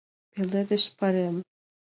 Пеледыш 0.31 0.83
пайрем. 0.97 1.35